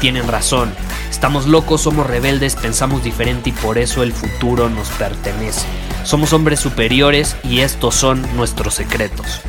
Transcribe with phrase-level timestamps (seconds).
[0.00, 0.72] tienen razón.
[1.10, 5.66] Estamos locos, somos rebeldes, pensamos diferente y por eso el futuro nos pertenece.
[6.04, 9.42] Somos hombres superiores y estos son nuestros secretos.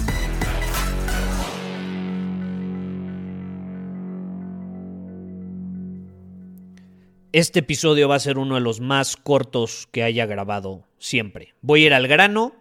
[7.31, 11.53] Este episodio va a ser uno de los más cortos que haya grabado siempre.
[11.61, 12.53] Voy a ir al grano,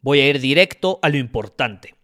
[0.00, 1.95] voy a ir directo a lo importante.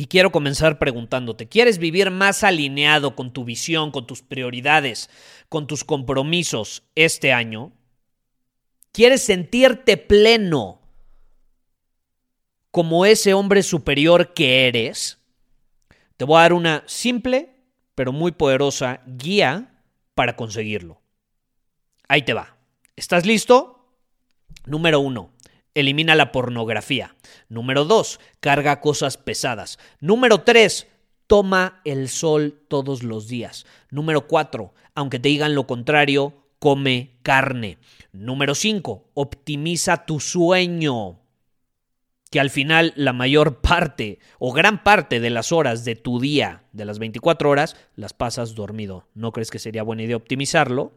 [0.00, 5.10] Y quiero comenzar preguntándote, ¿quieres vivir más alineado con tu visión, con tus prioridades,
[5.48, 7.72] con tus compromisos este año?
[8.92, 10.80] ¿Quieres sentirte pleno
[12.70, 15.18] como ese hombre superior que eres?
[16.16, 17.56] Te voy a dar una simple
[17.96, 19.82] pero muy poderosa guía
[20.14, 21.02] para conseguirlo.
[22.06, 22.56] Ahí te va.
[22.94, 23.96] ¿Estás listo?
[24.64, 25.32] Número uno,
[25.80, 27.14] elimina la pornografía.
[27.48, 29.78] Número dos, carga cosas pesadas.
[30.00, 30.86] Número tres,
[31.26, 33.66] toma el sol todos los días.
[33.90, 37.78] Número cuatro, aunque te digan lo contrario, come carne.
[38.12, 41.20] Número cinco, optimiza tu sueño
[42.30, 46.64] que al final la mayor parte o gran parte de las horas de tu día,
[46.72, 49.08] de las 24 horas, las pasas dormido.
[49.14, 50.92] ¿No crees que sería buena idea optimizarlo?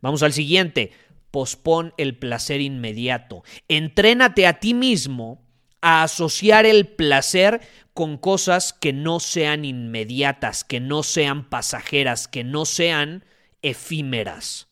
[0.00, 0.92] Vamos al siguiente.
[1.32, 3.42] Pospon el placer inmediato.
[3.66, 5.44] Entrénate a ti mismo
[5.80, 7.60] a asociar el placer
[7.94, 13.24] con cosas que no sean inmediatas, que no sean pasajeras, que no sean
[13.62, 14.68] efímeras.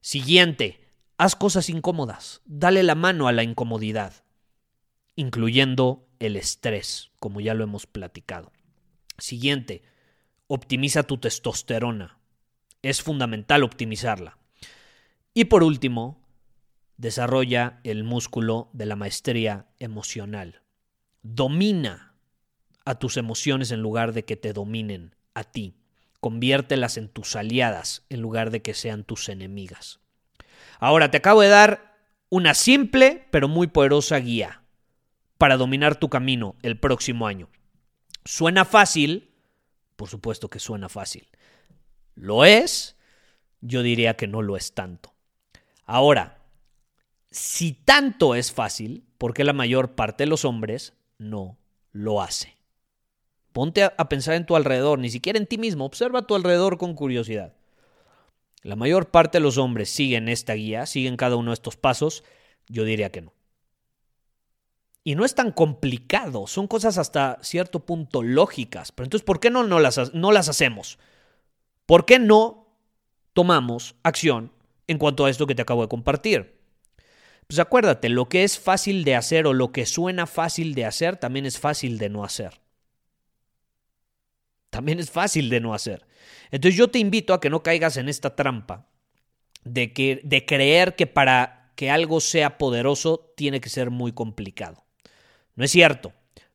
[0.00, 0.84] Siguiente,
[1.16, 4.24] Haz cosas incómodas, dale la mano a la incomodidad,
[5.14, 8.50] incluyendo el estrés, como ya lo hemos platicado.
[9.18, 9.82] Siguiente,
[10.48, 12.18] optimiza tu testosterona.
[12.82, 14.38] Es fundamental optimizarla.
[15.34, 16.22] Y por último,
[16.96, 20.62] desarrolla el músculo de la maestría emocional.
[21.22, 22.14] Domina
[22.84, 25.76] a tus emociones en lugar de que te dominen a ti.
[26.20, 29.98] Conviértelas en tus aliadas en lugar de que sean tus enemigas.
[30.78, 31.98] Ahora te acabo de dar
[32.30, 34.62] una simple pero muy poderosa guía
[35.36, 37.48] para dominar tu camino el próximo año.
[38.24, 39.34] ¿Suena fácil?
[39.96, 41.28] Por supuesto que suena fácil.
[42.14, 42.96] ¿Lo es?
[43.60, 45.13] Yo diría que no lo es tanto.
[45.86, 46.38] Ahora,
[47.30, 51.58] si tanto es fácil, ¿por qué la mayor parte de los hombres no
[51.92, 52.56] lo hace?
[53.52, 56.78] Ponte a, pensar en tu alrededor, ni siquiera en ti mismo, observa a tu alrededor
[56.78, 57.54] con curiosidad.
[58.62, 62.24] La mayor parte de los hombres siguen esta guía, siguen cada uno de estos pasos.
[62.66, 63.32] Yo diría que no.
[65.04, 68.90] Y no es tan complicado, son cosas hasta cierto punto lógicas.
[68.90, 70.98] Pero entonces, ¿por qué no, no, las, no las hacemos?
[71.84, 72.66] ¿Por qué no
[73.34, 74.50] tomamos acción
[74.86, 76.60] en cuanto a esto que te acabo de compartir?
[77.46, 81.16] Pues acuérdate, lo que es fácil de hacer o lo que suena fácil de hacer
[81.16, 82.60] también es fácil de no hacer.
[84.70, 86.06] También es fácil de no hacer.
[86.50, 88.88] Entonces yo te invito a que no caigas en esta trampa
[89.64, 94.84] de, que, de creer que para que algo sea poderoso tiene que ser muy complicado.
[95.54, 96.12] No es cierto.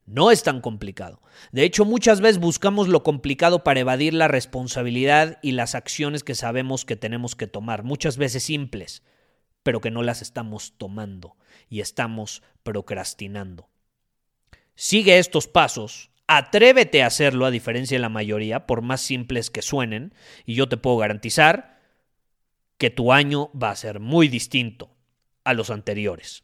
[0.09, 1.21] No es tan complicado.
[1.51, 6.33] De hecho, muchas veces buscamos lo complicado para evadir la responsabilidad y las acciones que
[6.33, 9.03] sabemos que tenemos que tomar, muchas veces simples,
[9.61, 11.37] pero que no las estamos tomando
[11.69, 13.69] y estamos procrastinando.
[14.73, 19.63] Sigue estos pasos Atrévete a hacerlo a diferencia de la mayoría, por más simples que
[19.63, 20.13] suenen,
[20.45, 21.79] y yo te puedo garantizar
[22.77, 24.95] que tu año va a ser muy distinto
[25.43, 26.43] a los anteriores.